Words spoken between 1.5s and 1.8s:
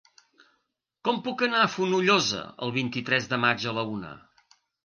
a